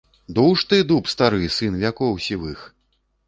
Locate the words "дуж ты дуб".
0.37-1.05